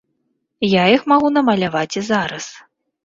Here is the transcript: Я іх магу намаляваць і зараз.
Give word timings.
Я 0.67 0.83
іх 0.95 1.01
магу 1.13 1.27
намаляваць 1.37 1.97
і 2.05 2.07
зараз. 2.11 2.45